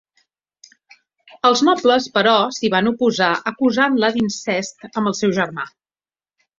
[1.49, 5.73] Els nobles però, s'hi van oposar acusant-la d'incest amb el seu germà.